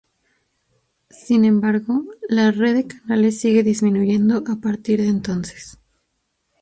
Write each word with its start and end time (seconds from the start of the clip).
Sin 1.11 1.45
embargo, 1.45 2.05
la 2.27 2.49
red 2.49 2.73
de 2.75 2.87
canales 2.87 3.39
siguió 3.39 3.61
disminuyendo 3.63 4.43
a 4.47 4.55
partir 4.55 4.99
de 4.99 5.09
entonces. 5.09 5.77